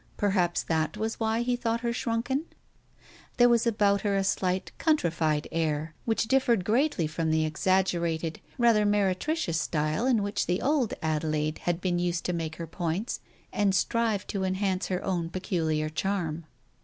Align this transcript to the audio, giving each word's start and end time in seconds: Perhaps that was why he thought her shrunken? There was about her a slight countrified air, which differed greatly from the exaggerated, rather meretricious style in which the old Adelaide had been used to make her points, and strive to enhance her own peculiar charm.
Perhaps 0.17 0.63
that 0.63 0.97
was 0.97 1.19
why 1.19 1.43
he 1.43 1.55
thought 1.55 1.81
her 1.81 1.93
shrunken? 1.93 2.45
There 3.37 3.47
was 3.49 3.67
about 3.67 4.01
her 4.01 4.15
a 4.15 4.23
slight 4.23 4.71
countrified 4.79 5.47
air, 5.51 5.93
which 6.05 6.27
differed 6.27 6.65
greatly 6.65 7.05
from 7.05 7.29
the 7.29 7.45
exaggerated, 7.45 8.39
rather 8.57 8.83
meretricious 8.83 9.61
style 9.61 10.07
in 10.07 10.23
which 10.23 10.47
the 10.47 10.59
old 10.59 10.95
Adelaide 11.03 11.59
had 11.65 11.79
been 11.81 11.99
used 11.99 12.25
to 12.25 12.33
make 12.33 12.55
her 12.55 12.65
points, 12.65 13.19
and 13.53 13.75
strive 13.75 14.25
to 14.25 14.43
enhance 14.43 14.87
her 14.87 15.03
own 15.03 15.29
peculiar 15.29 15.87
charm. 15.87 16.45